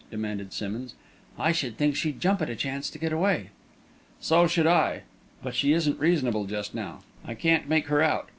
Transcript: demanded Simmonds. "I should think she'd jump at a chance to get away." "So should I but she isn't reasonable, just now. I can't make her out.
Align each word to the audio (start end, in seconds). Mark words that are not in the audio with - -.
demanded 0.09 0.51
Simmonds. 0.51 0.95
"I 1.37 1.51
should 1.51 1.77
think 1.77 1.95
she'd 1.95 2.19
jump 2.19 2.41
at 2.41 2.49
a 2.49 2.55
chance 2.55 2.89
to 2.89 2.97
get 2.97 3.13
away." 3.13 3.51
"So 4.19 4.47
should 4.47 4.65
I 4.65 5.03
but 5.43 5.53
she 5.53 5.73
isn't 5.73 5.99
reasonable, 5.99 6.45
just 6.45 6.73
now. 6.73 7.03
I 7.23 7.35
can't 7.35 7.69
make 7.69 7.85
her 7.85 8.01
out. 8.01 8.27